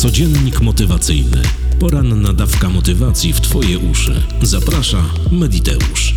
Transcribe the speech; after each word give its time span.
Codziennik 0.00 0.60
motywacyjny. 0.60 1.42
Poranna 1.80 2.32
dawka 2.32 2.68
motywacji 2.68 3.32
w 3.32 3.40
Twoje 3.40 3.78
uszy. 3.78 4.22
Zaprasza 4.42 5.14
Mediteusz. 5.32 6.14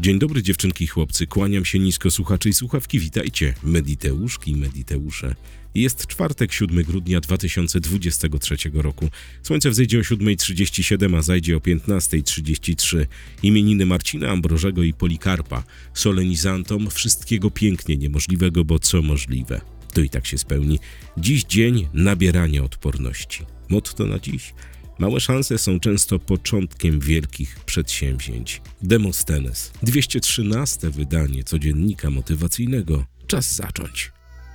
Dzień 0.00 0.18
dobry 0.18 0.42
dziewczynki 0.42 0.84
i 0.84 0.86
chłopcy, 0.86 1.26
kłaniam 1.26 1.64
się 1.64 1.78
nisko 1.78 2.10
słuchacze 2.10 2.48
i 2.48 2.52
słuchawki, 2.52 2.98
witajcie, 2.98 3.54
Mediteuszki 3.62 4.50
i 4.50 4.56
Mediteusze. 4.56 5.34
Jest 5.74 6.06
czwartek, 6.06 6.52
7 6.52 6.82
grudnia 6.84 7.20
2023 7.20 8.56
roku. 8.74 9.08
Słońce 9.42 9.70
wzejdzie 9.70 9.98
o 9.98 10.02
7.37, 10.02 11.18
a 11.18 11.22
zajdzie 11.22 11.56
o 11.56 11.60
15.33. 11.60 13.06
Imieniny 13.42 13.86
Marcina, 13.86 14.28
Ambrożego 14.28 14.82
i 14.82 14.92
Polikarpa. 14.92 15.64
Solenizantom 15.94 16.90
wszystkiego 16.90 17.50
pięknie 17.50 17.96
niemożliwego, 17.96 18.64
bo 18.64 18.78
co 18.78 19.02
możliwe. 19.02 19.75
To 19.96 20.00
i 20.02 20.10
tak 20.10 20.26
się 20.26 20.38
spełni. 20.38 20.78
Dziś 21.18 21.44
dzień 21.44 21.88
nabierania 21.94 22.64
odporności. 22.64 23.44
Motto 23.68 24.06
na 24.06 24.18
dziś? 24.18 24.54
Małe 24.98 25.20
szanse 25.20 25.58
są 25.58 25.80
często 25.80 26.18
początkiem 26.18 27.00
wielkich 27.00 27.60
przedsięwzięć. 27.66 28.62
Demosthenes, 28.82 29.72
213 29.82 30.90
wydanie 30.90 31.44
codziennika 31.44 32.10
motywacyjnego. 32.10 33.04
Czas 33.26 33.54
zacząć. 33.54 34.12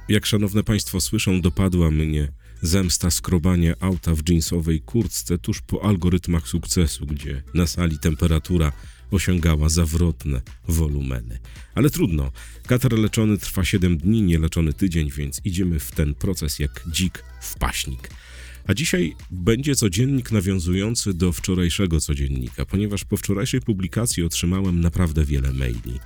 Jak 0.10 0.26
szanowne 0.26 0.64
Państwo 0.64 1.02
słyszą, 1.02 1.42
dopadła 1.42 1.92
mnie 1.92 2.32
zemsta 2.62 3.12
skrobania 3.12 3.74
auta 3.80 4.16
w 4.16 4.30
jeansowej 4.30 4.82
kurtce 4.82 5.38
tuż 5.38 5.62
po 5.62 5.86
algorytmach 5.86 6.48
sukcesu, 6.48 7.06
gdzie 7.06 7.44
na 7.54 7.68
sali 7.68 8.00
temperatura 8.00 8.72
osiągała 9.12 9.70
zawrotne 9.70 10.42
wolumeny. 10.68 11.40
Ale 11.76 11.90
trudno. 11.90 12.32
Katar 12.68 12.94
leczony 12.94 13.38
trwa 13.38 13.64
7 13.64 13.98
dni, 13.98 14.22
nieleczony 14.22 14.74
tydzień, 14.74 15.12
więc 15.12 15.42
idziemy 15.46 15.80
w 15.80 15.92
ten 15.92 16.16
proces 16.16 16.60
jak 16.60 16.84
dzik 16.92 17.24
w 17.42 17.56
paśnik. 17.56 18.10
A 18.68 18.74
dzisiaj 18.74 19.16
będzie 19.32 19.76
codziennik 19.76 20.32
nawiązujący 20.32 21.14
do 21.14 21.32
wczorajszego 21.32 22.00
codziennika, 22.00 22.66
ponieważ 22.66 23.06
po 23.06 23.18
wczorajszej 23.18 23.62
publikacji 23.62 24.24
otrzymałem 24.24 24.82
naprawdę 24.82 25.26
wiele 25.26 25.54
maili. 25.54 26.00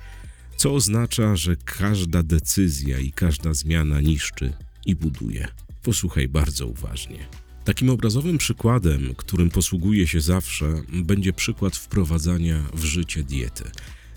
Co 0.56 0.74
oznacza, 0.74 1.36
że 1.36 1.56
każda 1.56 2.22
decyzja 2.22 2.98
i 2.98 3.12
każda 3.12 3.54
zmiana 3.54 4.00
niszczy 4.00 4.52
i 4.86 4.96
buduje. 4.96 5.48
Posłuchaj 5.82 6.28
bardzo 6.28 6.66
uważnie. 6.66 7.45
Takim 7.66 7.90
obrazowym 7.90 8.38
przykładem, 8.38 9.14
którym 9.16 9.50
posługuję 9.50 10.06
się 10.06 10.20
zawsze, 10.20 10.82
będzie 10.88 11.32
przykład 11.32 11.76
wprowadzania 11.76 12.62
w 12.74 12.84
życie 12.84 13.22
diety. 13.22 13.64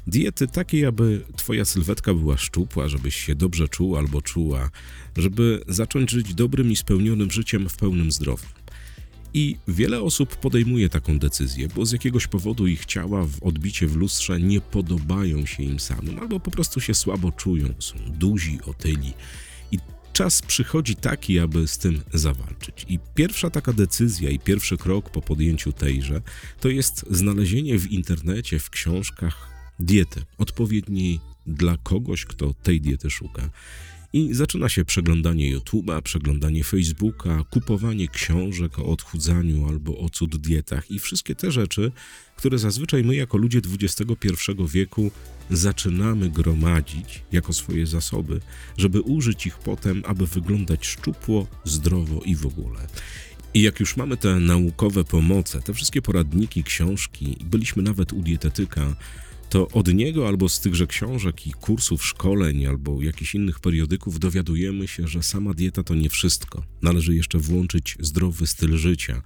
Diety 0.07 0.47
takiej, 0.47 0.85
aby 0.85 1.21
twoja 1.35 1.65
sylwetka 1.65 2.13
była 2.13 2.37
szczupła, 2.37 2.87
żebyś 2.87 3.15
się 3.15 3.35
dobrze 3.35 3.67
czuł 3.67 3.97
albo 3.97 4.21
czuła, 4.21 4.69
żeby 5.17 5.63
zacząć 5.67 6.11
żyć 6.11 6.33
dobrym 6.33 6.71
i 6.71 6.75
spełnionym 6.75 7.31
życiem 7.31 7.69
w 7.69 7.77
pełnym 7.77 8.11
zdrowiu. 8.11 8.45
I 9.33 9.55
wiele 9.67 10.01
osób 10.01 10.35
podejmuje 10.35 10.89
taką 10.89 11.19
decyzję, 11.19 11.67
bo 11.75 11.85
z 11.85 11.91
jakiegoś 11.91 12.27
powodu 12.27 12.67
ich 12.67 12.85
ciała 12.85 13.25
w 13.25 13.43
odbicie 13.43 13.87
w 13.87 13.95
lustrze 13.95 14.39
nie 14.39 14.61
podobają 14.61 15.45
się 15.45 15.63
im 15.63 15.79
samym, 15.79 16.19
albo 16.19 16.39
po 16.39 16.51
prostu 16.51 16.81
się 16.81 16.93
słabo 16.93 17.31
czują, 17.31 17.73
są 17.79 17.95
duzi, 18.07 18.59
otyli. 18.65 19.13
Czas 20.19 20.41
przychodzi 20.41 20.95
taki, 20.95 21.39
aby 21.39 21.67
z 21.67 21.77
tym 21.77 22.01
zawalczyć. 22.13 22.85
I 22.89 22.99
pierwsza 23.15 23.49
taka 23.49 23.73
decyzja 23.73 24.29
i 24.29 24.39
pierwszy 24.39 24.77
krok 24.77 25.09
po 25.09 25.21
podjęciu 25.21 25.71
tejże 25.71 26.21
to 26.59 26.69
jest 26.69 27.05
znalezienie 27.09 27.79
w 27.79 27.91
internecie, 27.91 28.59
w 28.59 28.69
książkach 28.69 29.49
diety 29.79 30.21
odpowiedniej 30.37 31.19
dla 31.47 31.77
kogoś, 31.77 32.25
kto 32.25 32.53
tej 32.53 32.81
diety 32.81 33.09
szuka. 33.09 33.49
I 34.13 34.33
zaczyna 34.33 34.69
się 34.69 34.85
przeglądanie 34.85 35.57
YouTube'a, 35.57 36.01
przeglądanie 36.01 36.63
Facebooka, 36.63 37.43
kupowanie 37.49 38.07
książek 38.07 38.79
o 38.79 38.85
odchudzaniu 38.85 39.67
albo 39.67 39.97
o 39.97 40.09
cud 40.09 40.37
dietach 40.37 40.91
i 40.91 40.99
wszystkie 40.99 41.35
te 41.35 41.51
rzeczy, 41.51 41.91
które 42.35 42.57
zazwyczaj 42.57 43.03
my 43.03 43.15
jako 43.15 43.37
ludzie 43.37 43.61
XXI 43.81 44.27
wieku 44.69 45.11
zaczynamy 45.49 46.29
gromadzić 46.29 47.23
jako 47.31 47.53
swoje 47.53 47.87
zasoby, 47.87 48.39
żeby 48.77 49.01
użyć 49.01 49.45
ich 49.45 49.57
potem, 49.57 50.03
aby 50.05 50.27
wyglądać 50.27 50.87
szczupło, 50.87 51.47
zdrowo 51.63 52.21
i 52.25 52.35
w 52.35 52.45
ogóle. 52.45 52.87
I 53.53 53.61
jak 53.61 53.79
już 53.79 53.97
mamy 53.97 54.17
te 54.17 54.39
naukowe 54.39 55.03
pomoce, 55.03 55.61
te 55.61 55.73
wszystkie 55.73 56.01
poradniki, 56.01 56.63
książki, 56.63 57.37
byliśmy 57.43 57.83
nawet 57.83 58.13
u 58.13 58.21
dietetyka, 58.21 58.95
to 59.49 59.67
od 59.67 59.93
niego 59.93 60.27
albo 60.27 60.49
z 60.49 60.59
tychże 60.59 60.87
książek 60.87 61.47
i 61.47 61.51
kursów, 61.51 62.05
szkoleń 62.05 62.65
albo 62.65 63.01
jakichś 63.01 63.35
innych 63.35 63.59
periodyków 63.59 64.19
dowiadujemy 64.19 64.87
się, 64.87 65.07
że 65.07 65.23
sama 65.23 65.53
dieta 65.53 65.83
to 65.83 65.95
nie 65.95 66.09
wszystko. 66.09 66.63
Należy 66.81 67.15
jeszcze 67.15 67.37
włączyć 67.37 67.97
zdrowy 67.99 68.47
styl 68.47 68.77
życia, 68.77 69.21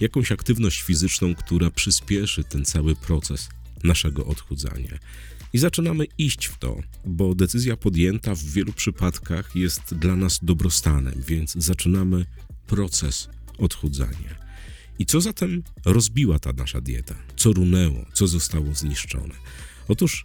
jakąś 0.00 0.32
aktywność 0.32 0.82
fizyczną, 0.82 1.34
która 1.34 1.70
przyspieszy 1.70 2.44
ten 2.44 2.64
cały 2.64 2.96
proces 2.96 3.48
naszego 3.84 4.26
odchudzania. 4.26 4.98
I 5.52 5.58
zaczynamy 5.58 6.06
iść 6.18 6.46
w 6.46 6.58
to, 6.58 6.80
bo 7.04 7.34
decyzja 7.34 7.76
podjęta 7.76 8.34
w 8.34 8.42
wielu 8.42 8.72
przypadkach 8.72 9.56
jest 9.56 9.94
dla 9.94 10.16
nas 10.16 10.38
dobrostanem, 10.42 11.22
więc 11.28 11.54
zaczynamy 11.54 12.26
proces 12.66 13.28
odchudzania. 13.58 14.45
I 14.98 15.06
co 15.06 15.20
zatem 15.20 15.62
rozbiła 15.84 16.38
ta 16.38 16.52
nasza 16.52 16.80
dieta? 16.80 17.14
Co 17.36 17.52
runęło? 17.52 18.04
Co 18.12 18.26
zostało 18.26 18.74
zniszczone? 18.74 19.34
Otóż 19.88 20.24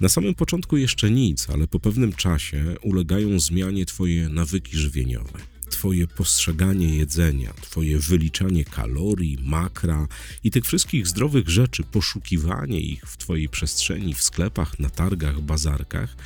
na 0.00 0.08
samym 0.08 0.34
początku 0.34 0.76
jeszcze 0.76 1.10
nic, 1.10 1.50
ale 1.50 1.66
po 1.66 1.80
pewnym 1.80 2.12
czasie 2.12 2.76
ulegają 2.82 3.40
zmianie 3.40 3.86
Twoje 3.86 4.28
nawyki 4.28 4.76
żywieniowe, 4.76 5.38
Twoje 5.70 6.06
postrzeganie 6.06 6.96
jedzenia, 6.96 7.52
Twoje 7.60 7.98
wyliczanie 7.98 8.64
kalorii, 8.64 9.38
makra 9.42 10.08
i 10.44 10.50
tych 10.50 10.64
wszystkich 10.66 11.06
zdrowych 11.06 11.48
rzeczy, 11.48 11.82
poszukiwanie 11.82 12.80
ich 12.80 13.04
w 13.06 13.16
Twojej 13.16 13.48
przestrzeni, 13.48 14.14
w 14.14 14.22
sklepach, 14.22 14.78
na 14.78 14.90
targach, 14.90 15.40
bazarkach, 15.40 16.16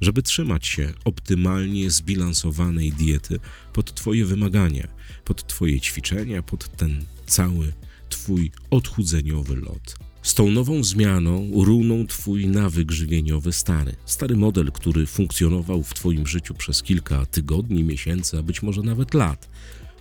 żeby 0.00 0.22
trzymać 0.22 0.66
się 0.66 0.92
optymalnie 1.04 1.90
zbilansowanej 1.90 2.92
diety 2.92 3.40
pod 3.72 3.94
Twoje 3.94 4.24
wymagania, 4.24 4.88
pod 5.24 5.46
Twoje 5.46 5.80
ćwiczenia, 5.80 6.42
pod 6.42 6.76
ten 6.76 7.04
cały 7.26 7.72
Twój 8.08 8.50
odchudzeniowy 8.70 9.56
lot. 9.56 9.96
Z 10.22 10.34
tą 10.34 10.50
nową 10.50 10.84
zmianą 10.84 11.50
runą 11.54 12.06
Twój 12.06 12.46
nawyk 12.46 12.90
żywieniowy 12.90 13.52
stary. 13.52 13.96
Stary 14.04 14.36
model, 14.36 14.72
który 14.72 15.06
funkcjonował 15.06 15.82
w 15.82 15.94
Twoim 15.94 16.26
życiu 16.26 16.54
przez 16.54 16.82
kilka 16.82 17.26
tygodni, 17.26 17.84
miesięcy, 17.84 18.38
a 18.38 18.42
być 18.42 18.62
może 18.62 18.82
nawet 18.82 19.14
lat. 19.14 19.48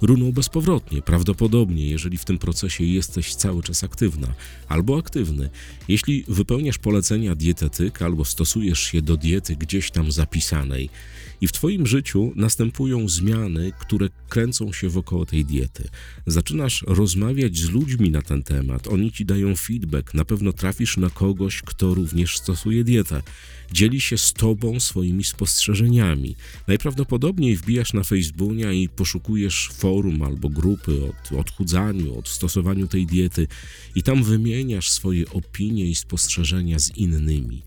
Runą 0.01 0.31
bezpowrotnie, 0.31 1.01
prawdopodobnie, 1.01 1.89
jeżeli 1.89 2.17
w 2.17 2.25
tym 2.25 2.37
procesie 2.37 2.83
jesteś 2.83 3.35
cały 3.35 3.63
czas 3.63 3.83
aktywna 3.83 4.27
albo 4.67 4.97
aktywny. 4.97 5.49
Jeśli 5.87 6.23
wypełniasz 6.27 6.77
polecenia 6.77 7.35
dietetyka 7.35 8.05
albo 8.05 8.25
stosujesz 8.25 8.79
się 8.79 9.01
do 9.01 9.17
diety 9.17 9.55
gdzieś 9.55 9.91
tam 9.91 10.11
zapisanej, 10.11 10.89
i 11.41 11.47
w 11.47 11.51
Twoim 11.51 11.87
życiu 11.87 12.31
następują 12.35 13.09
zmiany, 13.09 13.71
które 13.79 14.09
kręcą 14.29 14.73
się 14.73 14.89
wokoło 14.89 15.25
tej 15.25 15.45
diety. 15.45 15.89
Zaczynasz 16.27 16.83
rozmawiać 16.87 17.57
z 17.57 17.69
ludźmi 17.69 18.09
na 18.09 18.21
ten 18.21 18.43
temat, 18.43 18.87
oni 18.87 19.11
ci 19.11 19.25
dają 19.25 19.55
feedback, 19.55 20.13
na 20.13 20.25
pewno 20.25 20.53
trafisz 20.53 20.97
na 20.97 21.09
kogoś, 21.09 21.61
kto 21.61 21.93
również 21.93 22.37
stosuje 22.37 22.83
dietę. 22.83 23.21
Dzieli 23.71 24.01
się 24.01 24.17
z 24.17 24.33
Tobą 24.33 24.79
swoimi 24.79 25.23
spostrzeżeniami. 25.23 26.35
Najprawdopodobniej 26.67 27.55
wbijasz 27.55 27.93
na 27.93 28.03
Facebooka 28.03 28.71
i 28.71 28.89
poszukujesz 28.89 29.69
forum 29.85 30.21
albo 30.21 30.49
grupy 30.49 30.91
o 31.03 31.39
odchudzaniu, 31.39 32.17
od 32.17 32.29
stosowaniu 32.29 32.87
tej 32.87 33.05
diety 33.05 33.47
i 33.95 34.03
tam 34.03 34.23
wymieniasz 34.23 34.89
swoje 34.89 35.29
opinie 35.29 35.85
i 35.85 35.95
spostrzeżenia 35.95 36.79
z 36.79 36.97
innymi 36.97 37.61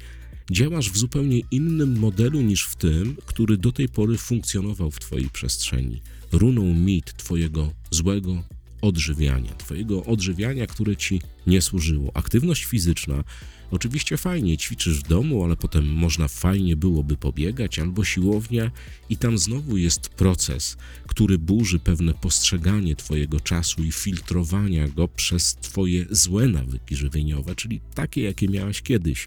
działasz 0.51 0.91
w 0.91 0.99
zupełnie 0.99 1.41
innym 1.51 1.99
modelu 1.99 2.41
niż 2.41 2.65
w 2.65 2.77
tym, 2.77 3.17
który 3.27 3.56
do 3.56 3.73
tej 3.73 3.89
pory 3.89 4.17
funkcjonował 4.17 4.91
w 4.91 5.01
Twojej 5.01 5.31
przestrzeni. 5.31 6.00
Runął 6.32 6.65
mit 6.65 7.17
Twojego 7.17 7.73
złego 7.91 8.43
odżywiania, 8.82 9.55
Twojego 9.55 10.05
odżywiania, 10.05 10.67
które 10.67 10.97
Ci 10.97 11.20
nie 11.47 11.62
służyło. 11.62 12.11
Aktywność 12.15 12.65
fizyczna, 12.65 13.25
oczywiście 13.70 14.17
fajnie, 14.17 14.56
ćwiczysz 14.56 15.00
w 15.00 15.09
domu, 15.09 15.44
ale 15.44 15.56
potem 15.56 15.87
można 15.87 16.29
fajnie 16.29 16.76
byłoby 16.76 17.17
pobiegać 17.17 17.79
albo 17.79 18.05
siłownia, 18.05 18.70
i 19.11 19.17
tam 19.17 19.38
znowu 19.38 19.76
jest 19.76 20.09
proces, 20.09 20.76
który 21.06 21.38
burzy 21.38 21.79
pewne 21.79 22.15
postrzeganie 22.15 22.97
Twojego 22.97 23.41
czasu 23.41 23.82
i 23.82 23.93
filtrowania 23.93 24.88
go 24.88 25.09
przez 25.09 25.55
Twoje 25.55 26.06
złe 26.11 26.49
nawyki 26.49 26.97
żywieniowe, 26.97 27.55
czyli 27.55 27.81
takie, 27.94 28.23
jakie 28.23 28.49
miałaś 28.49 28.82
kiedyś 28.82 29.26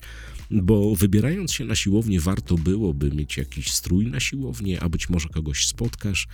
bo 0.51 0.95
wybierając 0.95 1.53
się 1.53 1.65
na 1.65 1.75
siłownię, 1.75 2.19
warto 2.19 2.55
byłoby 2.55 3.11
mieć 3.11 3.37
jakiś 3.37 3.71
strój 3.71 4.07
na 4.07 4.19
siłownię, 4.19 4.83
a 4.83 4.89
być 4.89 5.09
może 5.09 5.29
kogoś 5.29 5.67
spotkasz 5.67 6.27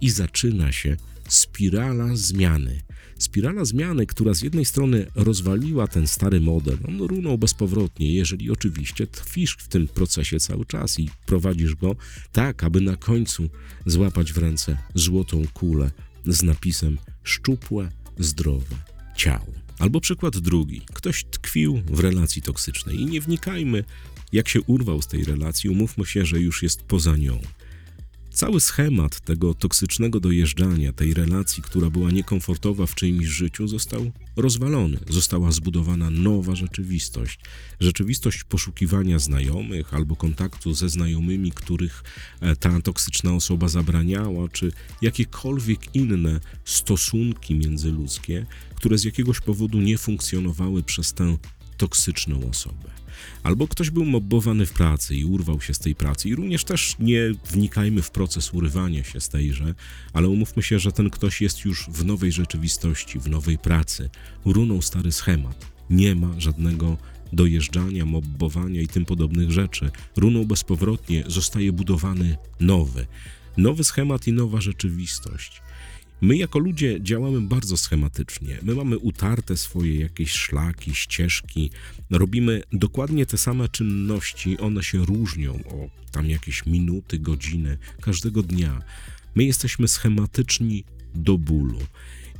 i 0.00 0.10
zaczyna 0.10 0.72
się 0.72 0.96
spirala 1.28 2.16
zmiany. 2.16 2.80
Spirala 3.18 3.64
zmiany, 3.64 4.06
która 4.06 4.34
z 4.34 4.42
jednej 4.42 4.64
strony 4.64 5.06
rozwaliła 5.14 5.86
ten 5.86 6.06
stary 6.06 6.40
model, 6.40 6.78
on 6.88 6.98
runął 6.98 7.38
bezpowrotnie, 7.54 8.14
jeżeli 8.14 8.50
oczywiście 8.50 9.06
tkwisz 9.06 9.56
w 9.60 9.68
tym 9.68 9.88
procesie 9.88 10.40
cały 10.40 10.64
czas 10.64 10.98
i 10.98 11.10
prowadzisz 11.26 11.74
go 11.74 11.96
tak, 12.32 12.64
aby 12.64 12.80
na 12.80 12.96
końcu 12.96 13.50
złapać 13.86 14.32
w 14.32 14.38
ręce 14.38 14.78
złotą 14.94 15.42
kulę 15.52 15.90
z 16.26 16.42
napisem 16.42 16.98
szczupłe, 17.22 17.90
zdrowe 18.18 18.76
ciało. 19.16 19.52
Albo 19.78 20.00
przykład 20.00 20.38
drugi. 20.38 20.82
Ktoś 20.94 21.24
tkwił 21.24 21.82
w 21.86 22.00
relacji 22.00 22.42
toksycznej 22.42 23.00
i 23.00 23.06
nie 23.06 23.20
wnikajmy, 23.20 23.84
jak 24.32 24.48
się 24.48 24.62
urwał 24.62 25.02
z 25.02 25.06
tej 25.06 25.24
relacji, 25.24 25.70
umówmy 25.70 26.06
się, 26.06 26.24
że 26.26 26.40
już 26.40 26.62
jest 26.62 26.82
poza 26.82 27.16
nią. 27.16 27.40
Cały 28.34 28.60
schemat 28.60 29.20
tego 29.20 29.54
toksycznego 29.54 30.20
dojeżdżania, 30.20 30.92
tej 30.92 31.14
relacji, 31.14 31.62
która 31.62 31.90
była 31.90 32.10
niekomfortowa 32.10 32.86
w 32.86 32.94
czyimś 32.94 33.26
życiu, 33.26 33.68
został 33.68 34.12
rozwalony. 34.36 34.98
Została 35.08 35.52
zbudowana 35.52 36.10
nowa 36.10 36.54
rzeczywistość. 36.54 37.38
Rzeczywistość 37.80 38.44
poszukiwania 38.44 39.18
znajomych 39.18 39.94
albo 39.94 40.16
kontaktu 40.16 40.74
ze 40.74 40.88
znajomymi, 40.88 41.52
których 41.52 42.02
e, 42.40 42.56
ta 42.56 42.80
toksyczna 42.80 43.34
osoba 43.34 43.68
zabraniała, 43.68 44.48
czy 44.48 44.72
jakiekolwiek 45.02 45.94
inne 45.94 46.40
stosunki 46.64 47.54
międzyludzkie, 47.54 48.46
które 48.74 48.98
z 48.98 49.04
jakiegoś 49.04 49.40
powodu 49.40 49.80
nie 49.80 49.98
funkcjonowały 49.98 50.82
przez 50.82 51.12
tę 51.12 51.36
toksyczną 51.76 52.50
osobę. 52.50 52.90
Albo 53.42 53.68
ktoś 53.68 53.90
był 53.90 54.04
mobbowany 54.04 54.66
w 54.66 54.72
pracy 54.72 55.16
i 55.16 55.24
urwał 55.24 55.60
się 55.60 55.74
z 55.74 55.78
tej 55.78 55.94
pracy. 55.94 56.28
I 56.28 56.34
również 56.34 56.64
też 56.64 56.96
nie 56.98 57.20
wnikajmy 57.50 58.02
w 58.02 58.10
proces 58.10 58.54
urywania 58.54 59.04
się 59.04 59.20
z 59.20 59.28
tejże, 59.28 59.74
ale 60.12 60.28
umówmy 60.28 60.62
się, 60.62 60.78
że 60.78 60.92
ten 60.92 61.10
ktoś 61.10 61.40
jest 61.40 61.64
już 61.64 61.86
w 61.88 62.04
nowej 62.04 62.32
rzeczywistości, 62.32 63.18
w 63.18 63.28
nowej 63.28 63.58
pracy. 63.58 64.10
Runął 64.44 64.82
stary 64.82 65.12
schemat. 65.12 65.66
Nie 65.90 66.14
ma 66.14 66.40
żadnego 66.40 66.96
dojeżdżania, 67.32 68.04
mobbowania 68.04 68.82
i 68.82 68.88
tym 68.88 69.04
podobnych 69.04 69.50
rzeczy. 69.50 69.90
Runął 70.16 70.44
bezpowrotnie, 70.44 71.24
zostaje 71.26 71.72
budowany 71.72 72.36
nowy. 72.60 73.06
Nowy 73.56 73.84
schemat 73.84 74.26
i 74.26 74.32
nowa 74.32 74.60
rzeczywistość. 74.60 75.62
My 76.20 76.36
jako 76.36 76.58
ludzie 76.58 77.00
działamy 77.00 77.40
bardzo 77.40 77.76
schematycznie. 77.76 78.58
My 78.62 78.74
mamy 78.74 78.98
utarte 78.98 79.56
swoje 79.56 80.00
jakieś 80.00 80.32
szlaki, 80.32 80.94
ścieżki, 80.94 81.70
robimy 82.10 82.62
dokładnie 82.72 83.26
te 83.26 83.38
same 83.38 83.68
czynności, 83.68 84.58
one 84.58 84.82
się 84.82 85.04
różnią 85.04 85.54
o 85.54 85.88
tam 86.12 86.30
jakieś 86.30 86.66
minuty, 86.66 87.18
godziny 87.18 87.78
każdego 88.00 88.42
dnia. 88.42 88.82
My 89.34 89.44
jesteśmy 89.44 89.88
schematyczni 89.88 90.84
do 91.14 91.38
bólu. 91.38 91.78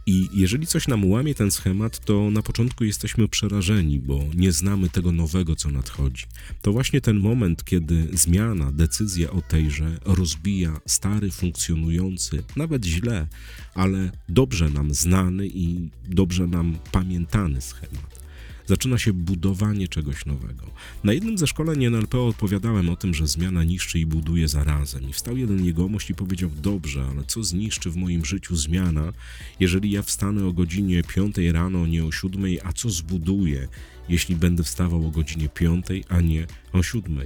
I 0.07 0.29
jeżeli 0.33 0.67
coś 0.67 0.89
nam 0.89 1.11
łamie 1.11 1.35
ten 1.35 1.51
schemat, 1.51 2.05
to 2.05 2.31
na 2.31 2.43
początku 2.43 2.85
jesteśmy 2.85 3.29
przerażeni, 3.29 3.99
bo 3.99 4.21
nie 4.35 4.53
znamy 4.53 4.89
tego 4.91 5.13
nowego, 5.13 5.57
co 5.57 5.71
nadchodzi. 5.71 6.25
To 6.63 6.73
właśnie 6.73 7.01
ten 7.01 7.21
moment, 7.21 7.65
kiedy 7.65 8.09
zmiana, 8.13 8.73
decyzja 8.73 9.31
o 9.31 9.43
tejże 9.43 9.99
rozbija 10.05 10.81
stary, 10.87 11.31
funkcjonujący, 11.31 12.43
nawet 12.57 12.85
źle, 12.85 13.27
ale 13.75 14.11
dobrze 14.29 14.71
nam 14.71 14.95
znany 14.95 15.47
i 15.47 15.89
dobrze 16.09 16.47
nam 16.47 16.79
pamiętany 16.93 17.61
schemat 17.61 18.24
zaczyna 18.67 18.99
się 18.99 19.13
budowanie 19.13 19.89
czegoś 19.89 20.27
nowego. 20.27 20.71
Na 21.05 21.13
jednym 21.13 21.39
ze 21.39 21.47
szkoleń 21.47 21.85
NLP 21.85 22.19
opowiadałem 22.19 22.89
o 22.89 22.97
tym, 22.97 23.15
że 23.15 23.27
zmiana 23.27 23.65
niszczy 23.65 23.99
i 23.99 24.07
buduje 24.07 24.49
zarazem. 24.49 25.09
I 25.09 25.13
wstał 25.13 25.37
jeden 25.37 25.65
jegomość 25.65 26.11
i 26.11 26.15
powiedział: 26.15 26.51
Dobrze, 26.63 27.07
ale 27.11 27.25
co 27.25 27.43
zniszczy 27.43 27.91
w 27.91 27.97
moim 27.97 28.25
życiu 28.25 28.57
zmiana, 28.57 29.13
jeżeli 29.61 29.91
ja 29.91 30.03
wstanę 30.03 30.47
o 30.47 30.53
godzinie 30.53 31.03
5 31.03 31.37
rano, 31.53 31.87
nie 31.87 32.05
o 32.05 32.13
7, 32.13 32.45
a 32.65 32.73
co 32.73 32.91
zbuduje, 32.91 33.69
jeśli 34.09 34.37
będę 34.37 34.63
wstawał 34.63 35.07
o 35.07 35.11
godzinie 35.11 35.49
5, 35.49 35.87
a 36.09 36.21
nie 36.21 36.47
o 36.73 36.83
7? 36.83 37.19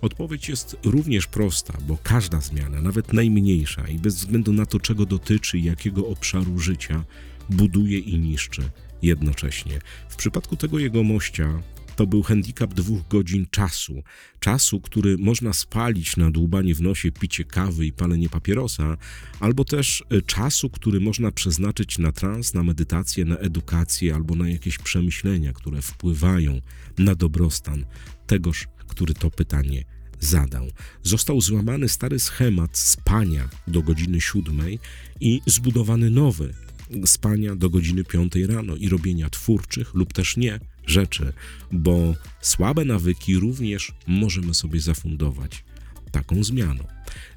Odpowiedź 0.00 0.48
jest 0.48 0.76
również 0.84 1.26
prosta, 1.26 1.78
bo 1.88 1.98
każda 2.02 2.40
zmiana, 2.40 2.82
nawet 2.82 3.12
najmniejsza 3.12 3.88
i 3.88 3.98
bez 3.98 4.16
względu 4.16 4.52
na 4.52 4.66
to, 4.66 4.80
czego 4.80 5.06
dotyczy 5.06 5.58
jakiego 5.58 6.06
obszaru 6.06 6.58
życia, 6.58 7.04
buduje 7.50 7.98
i 7.98 8.18
niszczy 8.18 8.62
jednocześnie. 9.04 9.80
W 10.08 10.16
przypadku 10.16 10.56
tego 10.56 10.78
jegomościa 10.78 11.62
to 11.96 12.06
był 12.06 12.22
handicap 12.22 12.74
dwóch 12.74 13.08
godzin 13.08 13.46
czasu. 13.50 14.02
Czasu, 14.40 14.80
który 14.80 15.18
można 15.18 15.52
spalić 15.52 16.16
na 16.16 16.30
dłubanie 16.30 16.74
w 16.74 16.80
nosie, 16.80 17.12
picie 17.12 17.44
kawy 17.44 17.86
i 17.86 17.92
palenie 17.92 18.28
papierosa, 18.28 18.96
albo 19.40 19.64
też 19.64 20.04
e, 20.10 20.22
czasu, 20.22 20.70
który 20.70 21.00
można 21.00 21.32
przeznaczyć 21.32 21.98
na 21.98 22.12
trans, 22.12 22.54
na 22.54 22.62
medytację, 22.62 23.24
na 23.24 23.36
edukację 23.36 24.14
albo 24.14 24.34
na 24.34 24.48
jakieś 24.48 24.78
przemyślenia, 24.78 25.52
które 25.52 25.82
wpływają 25.82 26.60
na 26.98 27.14
dobrostan 27.14 27.84
tegoż, 28.26 28.68
który 28.88 29.14
to 29.14 29.30
pytanie 29.30 29.84
zadał. 30.20 30.68
Został 31.02 31.40
złamany 31.40 31.88
stary 31.88 32.18
schemat 32.18 32.78
spania 32.78 33.48
do 33.66 33.82
godziny 33.82 34.20
siódmej 34.20 34.78
i 35.20 35.40
zbudowany 35.46 36.10
nowy, 36.10 36.54
spania 37.04 37.56
do 37.56 37.70
godziny 37.70 38.04
5 38.04 38.32
rano 38.36 38.76
i 38.76 38.88
robienia 38.88 39.30
twórczych 39.30 39.94
lub 39.94 40.12
też 40.12 40.36
nie 40.36 40.60
rzeczy, 40.86 41.32
bo 41.72 42.14
słabe 42.40 42.84
nawyki 42.84 43.36
również 43.36 43.92
możemy 44.06 44.54
sobie 44.54 44.80
zafundować 44.80 45.64
taką 46.14 46.44
zmianą. 46.44 46.84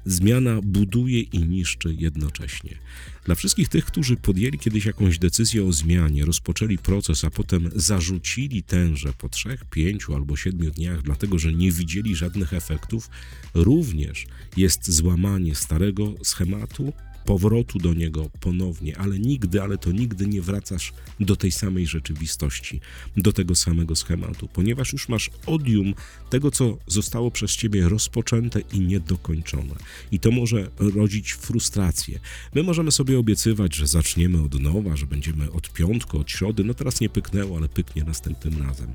Zmiana 0.04 0.60
buduje 0.62 1.20
i 1.20 1.38
niszczy 1.38 1.94
jednocześnie. 1.98 2.78
Dla 3.24 3.34
wszystkich 3.34 3.68
tych, 3.68 3.84
którzy 3.84 4.16
podjęli 4.16 4.58
kiedyś 4.58 4.84
jakąś 4.84 5.18
decyzję 5.18 5.64
o 5.64 5.72
zmianie, 5.72 6.24
rozpoczęli 6.24 6.78
proces, 6.78 7.24
a 7.24 7.30
potem 7.30 7.70
zarzucili 7.74 8.62
tenże 8.62 9.12
po 9.12 9.28
trzech, 9.28 9.64
pięciu 9.64 10.14
albo 10.14 10.36
siedmiu 10.36 10.70
dniach, 10.70 11.02
dlatego 11.02 11.38
że 11.38 11.52
nie 11.52 11.72
widzieli 11.72 12.16
żadnych 12.16 12.54
efektów, 12.54 13.10
również 13.54 14.26
jest 14.56 14.90
złamanie 14.90 15.54
starego 15.54 16.14
schematu 16.22 16.92
powrotu 17.28 17.78
do 17.78 17.94
niego 17.94 18.30
ponownie, 18.40 18.98
ale 18.98 19.18
nigdy, 19.18 19.62
ale 19.62 19.78
to 19.78 19.92
nigdy 19.92 20.26
nie 20.26 20.42
wracasz 20.42 20.92
do 21.20 21.36
tej 21.36 21.52
samej 21.52 21.86
rzeczywistości, 21.86 22.80
do 23.16 23.32
tego 23.32 23.54
samego 23.54 23.96
schematu, 23.96 24.48
ponieważ 24.52 24.92
już 24.92 25.08
masz 25.08 25.30
odium 25.46 25.94
tego, 26.30 26.50
co 26.50 26.78
zostało 26.86 27.30
przez 27.30 27.56
ciebie 27.56 27.88
rozpoczęte 27.88 28.60
i 28.72 28.80
niedokończone. 28.80 29.74
I 30.10 30.20
to 30.20 30.30
może 30.30 30.70
rodzić 30.78 31.32
frustrację. 31.32 32.20
My 32.54 32.62
możemy 32.62 32.90
sobie 32.90 33.18
obiecywać, 33.18 33.76
że 33.76 33.86
zaczniemy 33.86 34.42
od 34.42 34.60
nowa, 34.60 34.96
że 34.96 35.06
będziemy 35.06 35.52
od 35.52 35.72
piątku, 35.72 36.18
od 36.18 36.30
środy, 36.30 36.64
no 36.64 36.74
teraz 36.74 37.00
nie 37.00 37.08
pyknęło, 37.08 37.56
ale 37.56 37.68
pyknie 37.68 38.04
następnym 38.04 38.62
razem 38.62 38.92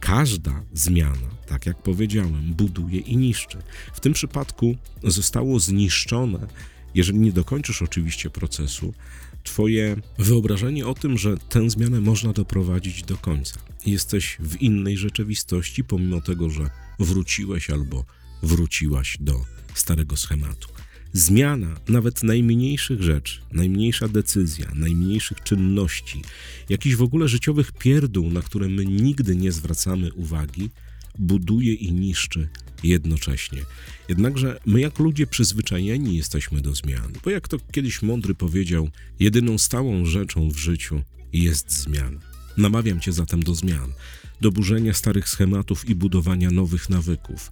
każda 0.00 0.62
zmiana, 0.72 1.28
tak 1.46 1.66
jak 1.66 1.82
powiedziałem, 1.82 2.54
buduje 2.54 3.00
i 3.00 3.16
niszczy. 3.16 3.58
W 3.92 4.00
tym 4.00 4.12
przypadku 4.12 4.76
zostało 5.02 5.60
zniszczone 5.60 6.46
jeżeli 6.94 7.18
nie 7.18 7.32
dokończysz 7.32 7.82
oczywiście 7.82 8.30
procesu, 8.30 8.94
Twoje 9.42 9.96
wyobrażenie 10.18 10.86
o 10.86 10.94
tym, 10.94 11.18
że 11.18 11.36
tę 11.36 11.70
zmianę 11.70 12.00
można 12.00 12.32
doprowadzić 12.32 13.02
do 13.02 13.16
końca. 13.16 13.60
Jesteś 13.86 14.36
w 14.40 14.62
innej 14.62 14.96
rzeczywistości, 14.96 15.84
pomimo 15.84 16.20
tego, 16.20 16.50
że 16.50 16.70
wróciłeś 16.98 17.70
albo 17.70 18.04
wróciłaś 18.42 19.16
do 19.20 19.44
starego 19.74 20.16
schematu. 20.16 20.68
Zmiana 21.12 21.76
nawet 21.88 22.22
najmniejszych 22.22 23.02
rzeczy, 23.02 23.40
najmniejsza 23.52 24.08
decyzja, 24.08 24.66
najmniejszych 24.74 25.40
czynności, 25.40 26.22
jakichś 26.68 26.96
w 26.96 27.02
ogóle 27.02 27.28
życiowych 27.28 27.72
pierdół, 27.72 28.30
na 28.30 28.42
które 28.42 28.68
my 28.68 28.86
nigdy 28.86 29.36
nie 29.36 29.52
zwracamy 29.52 30.12
uwagi, 30.12 30.70
buduje 31.18 31.74
i 31.74 31.92
niszczy 31.92 32.48
jednocześnie. 32.82 33.62
Jednakże 34.08 34.60
my, 34.66 34.80
jak 34.80 34.98
ludzie 34.98 35.26
przyzwyczajeni, 35.26 36.16
jesteśmy 36.16 36.60
do 36.60 36.74
zmian, 36.74 37.12
bo 37.24 37.30
jak 37.30 37.48
to 37.48 37.58
kiedyś 37.72 38.02
mądry 38.02 38.34
powiedział, 38.34 38.88
jedyną 39.20 39.58
stałą 39.58 40.04
rzeczą 40.04 40.50
w 40.50 40.56
życiu 40.56 41.02
jest 41.32 41.72
zmiana. 41.72 42.20
Namawiam 42.56 43.00
Cię 43.00 43.12
zatem 43.12 43.42
do 43.42 43.54
zmian, 43.54 43.92
do 44.40 44.52
burzenia 44.52 44.94
starych 44.94 45.28
schematów 45.28 45.88
i 45.88 45.94
budowania 45.94 46.50
nowych 46.50 46.88
nawyków. 46.88 47.50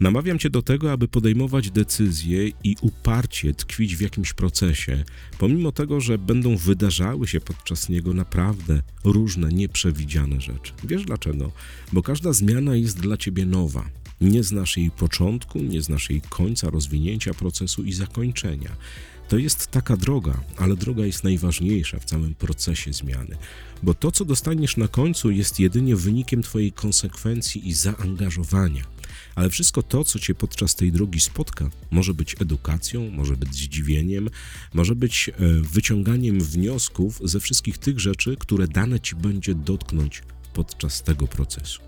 Namawiam 0.00 0.38
Cię 0.38 0.50
do 0.50 0.62
tego, 0.62 0.92
aby 0.92 1.08
podejmować 1.08 1.70
decyzje 1.70 2.48
i 2.48 2.76
uparcie 2.80 3.54
tkwić 3.54 3.96
w 3.96 4.00
jakimś 4.00 4.32
procesie, 4.32 5.04
pomimo 5.38 5.72
tego, 5.72 6.00
że 6.00 6.18
będą 6.18 6.56
wydarzały 6.56 7.26
się 7.26 7.40
podczas 7.40 7.88
niego 7.88 8.14
naprawdę 8.14 8.82
różne, 9.04 9.48
nieprzewidziane 9.48 10.40
rzeczy. 10.40 10.72
Wiesz 10.84 11.04
dlaczego? 11.04 11.52
Bo 11.92 12.02
każda 12.02 12.32
zmiana 12.32 12.76
jest 12.76 13.00
dla 13.00 13.16
Ciebie 13.16 13.46
nowa. 13.46 13.90
Nie 14.20 14.42
znasz 14.42 14.76
jej 14.76 14.90
początku, 14.90 15.58
nie 15.58 15.82
znasz 15.82 16.10
jej 16.10 16.20
końca, 16.20 16.70
rozwinięcia 16.70 17.34
procesu 17.34 17.82
i 17.82 17.92
zakończenia. 17.92 18.76
To 19.28 19.38
jest 19.38 19.66
taka 19.66 19.96
droga, 19.96 20.40
ale 20.56 20.76
droga 20.76 21.06
jest 21.06 21.24
najważniejsza 21.24 21.98
w 21.98 22.04
całym 22.04 22.34
procesie 22.34 22.92
zmiany, 22.92 23.36
bo 23.82 23.94
to, 23.94 24.12
co 24.12 24.24
dostaniesz 24.24 24.76
na 24.76 24.88
końcu, 24.88 25.30
jest 25.30 25.60
jedynie 25.60 25.96
wynikiem 25.96 26.42
Twojej 26.42 26.72
konsekwencji 26.72 27.68
i 27.68 27.72
zaangażowania. 27.72 28.93
Ale 29.34 29.50
wszystko 29.50 29.82
to, 29.82 30.04
co 30.04 30.18
Cię 30.18 30.34
podczas 30.34 30.74
tej 30.74 30.92
drogi 30.92 31.20
spotka, 31.20 31.70
może 31.90 32.14
być 32.14 32.36
edukacją, 32.40 33.10
może 33.10 33.36
być 33.36 33.54
zdziwieniem, 33.54 34.30
może 34.74 34.94
być 34.94 35.28
e, 35.28 35.32
wyciąganiem 35.60 36.40
wniosków 36.40 37.20
ze 37.24 37.40
wszystkich 37.40 37.78
tych 37.78 38.00
rzeczy, 38.00 38.36
które 38.36 38.68
dane 38.68 39.00
Ci 39.00 39.16
będzie 39.16 39.54
dotknąć 39.54 40.22
podczas 40.54 41.02
tego 41.02 41.26
procesu. 41.26 41.82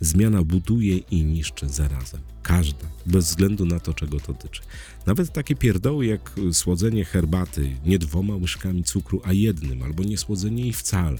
Zmiana 0.00 0.42
buduje 0.42 0.96
i 0.96 1.24
niszczy 1.24 1.68
zarazem. 1.68 2.20
Każda, 2.42 2.86
bez 3.06 3.24
względu 3.24 3.66
na 3.66 3.80
to, 3.80 3.94
czego 3.94 4.20
to 4.20 4.32
dotyczy. 4.32 4.62
Nawet 5.06 5.32
takie 5.32 5.56
pierdoły 5.56 6.06
jak 6.06 6.34
słodzenie 6.52 7.04
herbaty 7.04 7.76
nie 7.84 7.98
dwoma 7.98 8.36
łyżkami 8.36 8.84
cukru, 8.84 9.20
a 9.24 9.32
jednym, 9.32 9.82
albo 9.82 10.04
nie 10.04 10.18
słodzenie 10.18 10.62
jej 10.62 10.72
wcale, 10.72 11.18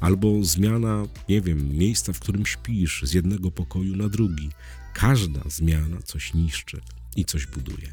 albo 0.00 0.44
zmiana, 0.44 1.06
nie 1.28 1.40
wiem, 1.40 1.76
miejsca, 1.76 2.12
w 2.12 2.20
którym 2.20 2.46
śpisz, 2.46 3.02
z 3.04 3.12
jednego 3.12 3.50
pokoju 3.50 3.96
na 3.96 4.08
drugi. 4.08 4.50
Każda 4.94 5.40
zmiana 5.48 6.02
coś 6.02 6.34
niszczy 6.34 6.80
i 7.16 7.24
coś 7.24 7.46
buduje. 7.46 7.92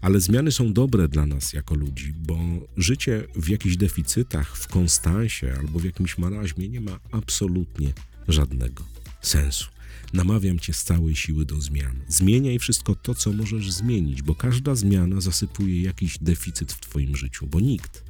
Ale 0.00 0.20
zmiany 0.20 0.52
są 0.52 0.72
dobre 0.72 1.08
dla 1.08 1.26
nas 1.26 1.52
jako 1.52 1.74
ludzi, 1.74 2.12
bo 2.12 2.38
życie 2.76 3.24
w 3.36 3.48
jakichś 3.48 3.76
deficytach, 3.76 4.56
w 4.56 4.68
konstansie 4.68 5.54
albo 5.58 5.78
w 5.78 5.84
jakimś 5.84 6.18
marazmie 6.18 6.68
nie 6.68 6.80
ma 6.80 6.98
absolutnie 7.12 7.92
żadnego 8.28 8.84
sensu. 9.22 9.66
Namawiam 10.12 10.58
cię 10.58 10.72
z 10.72 10.84
całej 10.84 11.16
siły 11.16 11.44
do 11.44 11.60
zmian. 11.60 11.96
Zmieniaj 12.08 12.58
wszystko 12.58 12.94
to, 12.94 13.14
co 13.14 13.32
możesz 13.32 13.72
zmienić, 13.72 14.22
bo 14.22 14.34
każda 14.34 14.74
zmiana 14.74 15.20
zasypuje 15.20 15.82
jakiś 15.82 16.18
deficyt 16.18 16.72
w 16.72 16.80
twoim 16.80 17.16
życiu, 17.16 17.46
bo 17.46 17.60
nikt, 17.60 18.04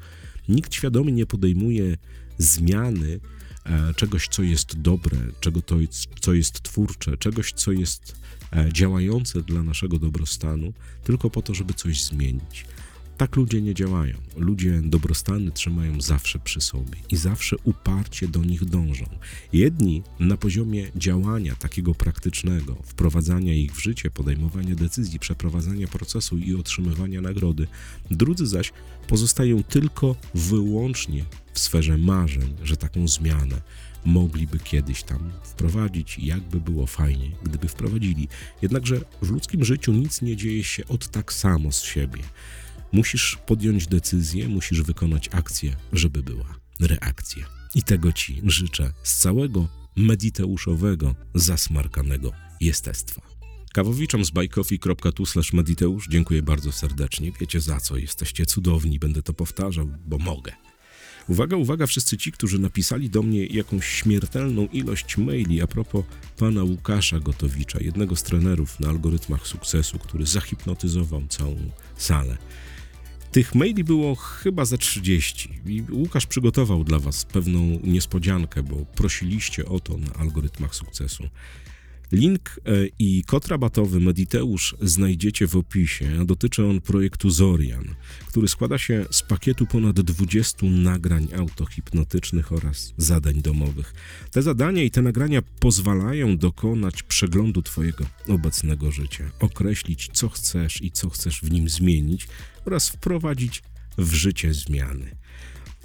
nikt 0.48 0.74
świadomie 0.74 1.12
nie 1.12 1.26
podejmuje 1.26 1.96
zmiany 2.38 3.20
e, 3.64 3.94
czegoś, 3.94 4.28
co 4.28 4.42
jest 4.42 4.80
dobre, 4.80 5.18
czego 5.40 5.62
to 5.62 5.76
co 6.20 6.34
jest 6.34 6.62
twórcze, 6.62 7.16
czegoś, 7.16 7.52
co 7.52 7.72
jest 7.72 8.25
działające 8.72 9.42
dla 9.42 9.62
naszego 9.62 9.98
dobrostanu, 9.98 10.72
tylko 11.04 11.30
po 11.30 11.42
to, 11.42 11.54
żeby 11.54 11.74
coś 11.74 12.02
zmienić. 12.02 12.66
Tak 13.16 13.36
ludzie 13.36 13.62
nie 13.62 13.74
działają. 13.74 14.16
Ludzie 14.36 14.80
dobrostany 14.84 15.50
trzymają 15.50 16.00
zawsze 16.00 16.38
przy 16.38 16.60
sobie 16.60 16.96
i 17.10 17.16
zawsze 17.16 17.56
uparcie 17.64 18.28
do 18.28 18.44
nich 18.44 18.64
dążą. 18.64 19.04
Jedni 19.52 20.02
na 20.20 20.36
poziomie 20.36 20.90
działania 20.96 21.54
takiego 21.54 21.94
praktycznego, 21.94 22.76
wprowadzania 22.84 23.54
ich 23.54 23.72
w 23.72 23.82
życie, 23.82 24.10
podejmowania 24.10 24.74
decyzji, 24.74 25.18
przeprowadzania 25.18 25.88
procesu 25.88 26.38
i 26.38 26.54
otrzymywania 26.54 27.20
nagrody, 27.20 27.66
drudzy 28.10 28.46
zaś 28.46 28.72
pozostają 29.08 29.62
tylko 29.62 30.16
wyłącznie 30.34 31.24
w 31.52 31.58
sferze 31.58 31.98
marzeń, 31.98 32.54
że 32.62 32.76
taką 32.76 33.08
zmianę 33.08 33.60
mogliby 34.06 34.58
kiedyś 34.58 35.02
tam 35.02 35.32
wprowadzić 35.42 36.18
jakby 36.18 36.60
było 36.60 36.86
fajnie, 36.86 37.30
gdyby 37.42 37.68
wprowadzili. 37.68 38.28
Jednakże 38.62 39.00
w 39.22 39.30
ludzkim 39.30 39.64
życiu 39.64 39.92
nic 39.92 40.22
nie 40.22 40.36
dzieje 40.36 40.64
się 40.64 40.88
od 40.88 41.08
tak 41.08 41.32
samo 41.32 41.72
z 41.72 41.82
siebie. 41.82 42.22
Musisz 42.92 43.38
podjąć 43.46 43.86
decyzję, 43.86 44.48
musisz 44.48 44.82
wykonać 44.82 45.28
akcję, 45.32 45.76
żeby 45.92 46.22
była 46.22 46.54
reakcja. 46.80 47.46
I 47.74 47.82
tego 47.82 48.12
Ci 48.12 48.42
życzę 48.44 48.92
z 49.02 49.16
całego 49.16 49.68
mediteuszowego, 49.96 51.14
zasmarkanego 51.34 52.32
jestestwa. 52.60 53.22
Kawowiczom 53.72 54.24
z 54.24 54.30
bajkofi.tu 54.30 55.24
mediteusz 55.52 56.08
dziękuję 56.08 56.42
bardzo 56.42 56.72
serdecznie. 56.72 57.32
Wiecie 57.40 57.60
za 57.60 57.80
co, 57.80 57.96
jesteście 57.96 58.46
cudowni, 58.46 58.98
będę 58.98 59.22
to 59.22 59.32
powtarzał, 59.32 59.88
bo 60.06 60.18
mogę. 60.18 60.52
Uwaga, 61.28 61.56
uwaga, 61.56 61.86
wszyscy 61.86 62.16
ci, 62.16 62.32
którzy 62.32 62.58
napisali 62.58 63.10
do 63.10 63.22
mnie 63.22 63.46
jakąś 63.46 63.86
śmiertelną 63.86 64.68
ilość 64.72 65.16
maili 65.16 65.62
a 65.62 65.66
propos 65.66 66.04
pana 66.38 66.64
Łukasza 66.64 67.20
Gotowicza, 67.20 67.78
jednego 67.80 68.16
z 68.16 68.22
trenerów 68.22 68.80
na 68.80 68.88
algorytmach 68.88 69.46
sukcesu, 69.46 69.98
który 69.98 70.26
zahipnotyzował 70.26 71.22
całą 71.28 71.56
salę. 71.96 72.36
Tych 73.32 73.54
maili 73.54 73.84
było 73.84 74.14
chyba 74.14 74.64
ze 74.64 74.78
30 74.78 75.60
i 75.66 75.82
Łukasz 75.90 76.26
przygotował 76.26 76.84
dla 76.84 76.98
Was 76.98 77.24
pewną 77.24 77.58
niespodziankę, 77.84 78.62
bo 78.62 78.76
prosiliście 78.76 79.66
o 79.66 79.80
to 79.80 79.98
na 79.98 80.12
algorytmach 80.12 80.74
sukcesu. 80.74 81.28
Link 82.12 82.60
e, 82.66 82.86
i 82.98 83.24
kod 83.26 83.48
rabatowy 83.48 84.00
Mediteusz 84.00 84.76
znajdziecie 84.82 85.46
w 85.46 85.56
opisie. 85.56 86.26
Dotyczy 86.26 86.64
on 86.64 86.80
projektu 86.80 87.30
Zorian, 87.30 87.84
który 88.28 88.48
składa 88.48 88.78
się 88.78 89.04
z 89.10 89.22
pakietu 89.22 89.66
ponad 89.66 90.00
20 90.00 90.66
nagrań 90.66 91.28
autohipnotycznych 91.36 92.52
oraz 92.52 92.94
zadań 92.96 93.42
domowych. 93.42 93.94
Te 94.30 94.42
zadania 94.42 94.82
i 94.82 94.90
te 94.90 95.02
nagrania 95.02 95.42
pozwalają 95.60 96.36
dokonać 96.36 97.02
przeglądu 97.02 97.62
Twojego 97.62 98.06
obecnego 98.28 98.90
życia, 98.90 99.30
określić, 99.40 100.10
co 100.12 100.28
chcesz 100.28 100.82
i 100.82 100.90
co 100.90 101.10
chcesz 101.10 101.40
w 101.40 101.50
nim 101.50 101.68
zmienić 101.68 102.28
oraz 102.64 102.88
wprowadzić 102.88 103.62
w 103.98 104.14
życie 104.14 104.54
zmiany. 104.54 105.16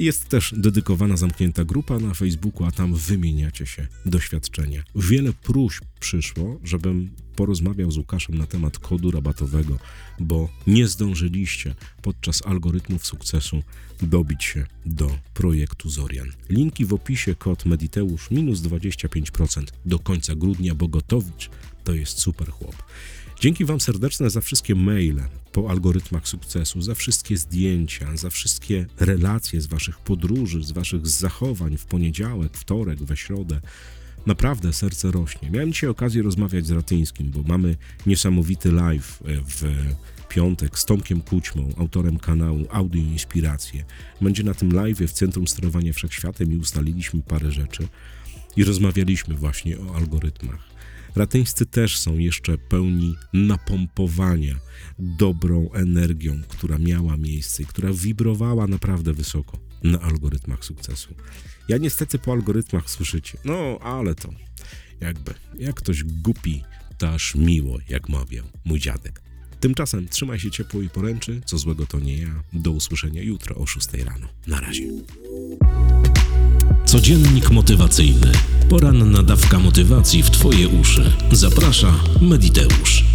Jest 0.01 0.29
też 0.29 0.53
dedykowana 0.57 1.17
zamknięta 1.17 1.65
grupa 1.65 1.99
na 1.99 2.13
Facebooku, 2.13 2.67
a 2.67 2.71
tam 2.71 2.95
wymieniacie 2.95 3.65
się 3.65 3.87
doświadczenia. 4.05 4.83
Wiele 4.95 5.33
próśb 5.33 5.83
przyszło, 5.99 6.59
żebym 6.63 7.09
porozmawiał 7.41 7.91
z 7.91 7.97
Łukaszem 7.97 8.37
na 8.37 8.45
temat 8.45 8.79
kodu 8.79 9.11
rabatowego, 9.11 9.79
bo 10.19 10.49
nie 10.67 10.87
zdążyliście 10.87 11.75
podczas 12.01 12.45
algorytmów 12.45 13.05
sukcesu 13.05 13.63
dobić 14.01 14.43
się 14.43 14.65
do 14.85 15.11
projektu 15.33 15.89
Zorian. 15.89 16.31
Linki 16.49 16.85
w 16.85 16.93
opisie, 16.93 17.35
kod 17.35 17.65
Mediteusz 17.65 18.31
minus 18.31 18.59
25% 18.59 19.63
do 19.85 19.99
końca 19.99 20.35
grudnia, 20.35 20.75
bo 20.75 20.87
Gotowicz 20.87 21.49
to 21.83 21.93
jest 21.93 22.19
super 22.19 22.49
chłop. 22.51 22.75
Dzięki 23.39 23.65
Wam 23.65 23.79
serdeczne 23.79 24.29
za 24.29 24.41
wszystkie 24.41 24.75
maile 24.75 25.23
po 25.51 25.69
algorytmach 25.69 26.27
sukcesu, 26.27 26.81
za 26.81 26.95
wszystkie 26.95 27.37
zdjęcia, 27.37 28.17
za 28.17 28.29
wszystkie 28.29 28.85
relacje 28.99 29.61
z 29.61 29.65
Waszych 29.65 29.99
podróży, 29.99 30.63
z 30.63 30.71
Waszych 30.71 31.07
zachowań 31.07 31.77
w 31.77 31.85
poniedziałek, 31.85 32.57
wtorek, 32.57 33.03
we 33.03 33.17
środę. 33.17 33.61
Naprawdę 34.25 34.73
serce 34.73 35.11
rośnie. 35.11 35.49
Miałem 35.49 35.73
dzisiaj 35.73 35.89
okazję 35.89 36.23
rozmawiać 36.23 36.65
z 36.65 36.71
Ratyńskim, 36.71 37.31
bo 37.31 37.43
mamy 37.43 37.75
niesamowity 38.05 38.71
live 38.71 39.19
e, 39.25 39.41
w 39.47 39.63
piątek 40.29 40.79
z 40.79 40.85
Tomkiem 40.85 41.21
Kućmą, 41.21 41.69
autorem 41.77 42.19
kanału 42.19 42.65
Audio 42.71 43.01
Inspiracje. 43.01 43.85
Będzie 44.21 44.43
na 44.43 44.53
tym 44.53 44.71
live 44.71 44.99
w 44.99 45.11
Centrum 45.11 45.47
Sterowania 45.47 45.93
Wszechświatem 45.93 46.53
i 46.53 46.57
ustaliliśmy 46.57 47.21
parę 47.21 47.51
rzeczy 47.51 47.87
i 48.55 48.63
rozmawialiśmy 48.63 49.35
właśnie 49.35 49.79
o 49.79 49.95
algorytmach. 49.95 50.71
Ratyńscy 51.15 51.65
też 51.65 51.97
są 51.97 52.17
jeszcze 52.17 52.57
pełni 52.57 53.15
napompowania 53.33 54.55
dobrą 54.99 55.71
energią, 55.71 56.41
która 56.47 56.77
miała 56.77 57.17
miejsce 57.17 57.63
i 57.63 57.65
która 57.65 57.89
wibrowała 57.93 58.67
naprawdę 58.67 59.13
wysoko 59.13 59.70
na 59.83 59.99
algorytmach 59.99 60.65
sukcesu. 60.65 61.15
Ja 61.67 61.77
niestety 61.77 62.19
po 62.19 62.31
algorytmach 62.31 62.89
słyszycie, 62.89 63.37
no 63.45 63.79
ale 63.81 64.15
to 64.15 64.29
jakby, 64.99 65.33
jak 65.57 65.75
ktoś 65.75 66.03
głupi, 66.03 66.63
aż 67.07 67.35
miło, 67.35 67.77
jak 67.89 68.09
mawiał 68.09 68.45
mój 68.65 68.79
dziadek. 68.79 69.21
Tymczasem 69.59 70.07
trzymaj 70.07 70.39
się 70.39 70.51
ciepło 70.51 70.81
i 70.81 70.89
poręczy, 70.89 71.41
co 71.45 71.57
złego 71.57 71.85
to 71.85 71.99
nie 71.99 72.17
ja. 72.17 72.43
Do 72.53 72.71
usłyszenia 72.71 73.21
jutro 73.21 73.55
o 73.55 73.65
6 73.65 73.87
rano. 73.93 74.27
Na 74.47 74.61
razie. 74.61 74.83
Codziennik 76.85 77.49
motywacyjny. 77.49 78.31
Poranna 78.69 79.23
dawka 79.23 79.59
motywacji 79.59 80.23
w 80.23 80.29
Twoje 80.29 80.67
uszy. 80.67 81.13
Zaprasza 81.31 82.03
Mediteusz. 82.21 83.10